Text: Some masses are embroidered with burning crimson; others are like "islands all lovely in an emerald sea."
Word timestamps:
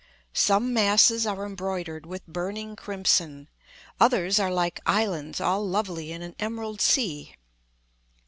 Some 0.33 0.73
masses 0.73 1.27
are 1.27 1.45
embroidered 1.45 2.07
with 2.07 2.25
burning 2.25 2.75
crimson; 2.75 3.49
others 3.99 4.39
are 4.39 4.49
like 4.51 4.79
"islands 4.83 5.39
all 5.39 5.63
lovely 5.63 6.11
in 6.11 6.23
an 6.23 6.35
emerald 6.39 6.81
sea." 6.81 7.35